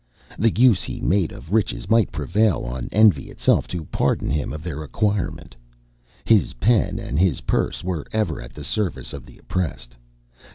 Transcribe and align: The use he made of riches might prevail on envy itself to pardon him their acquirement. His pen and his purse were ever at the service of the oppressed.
The 0.39 0.49
use 0.49 0.81
he 0.81 0.99
made 0.99 1.31
of 1.31 1.53
riches 1.53 1.87
might 1.87 2.11
prevail 2.11 2.63
on 2.65 2.89
envy 2.91 3.29
itself 3.29 3.67
to 3.67 3.85
pardon 3.85 4.31
him 4.31 4.49
their 4.59 4.81
acquirement. 4.81 5.55
His 6.25 6.53
pen 6.53 6.97
and 6.97 7.19
his 7.19 7.41
purse 7.41 7.83
were 7.83 8.07
ever 8.11 8.41
at 8.41 8.55
the 8.55 8.63
service 8.63 9.13
of 9.13 9.27
the 9.27 9.37
oppressed. 9.37 9.95